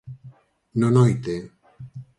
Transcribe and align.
No 0.81 0.89
noite. 0.89 1.35